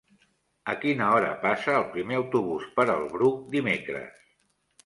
[0.71, 4.29] A quina hora passa el primer autobús per el Bruc dimecres?